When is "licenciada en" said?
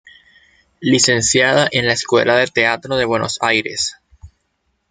0.79-1.85